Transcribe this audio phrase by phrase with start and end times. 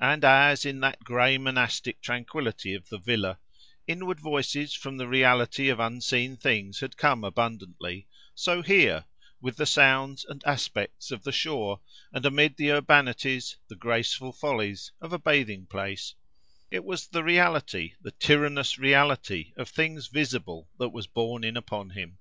[0.00, 3.40] And as, in that gray monastic tranquillity of the villa,
[3.88, 8.06] inward voices from the reality of unseen things had come abundantly;
[8.36, 9.04] so here,
[9.40, 11.80] with the sounds and aspects of the shore,
[12.12, 16.14] and amid the urbanities, the graceful follies, of a bathing place,
[16.70, 21.90] it was the reality, the tyrannous reality, of things visible that was borne in upon
[21.90, 22.18] him.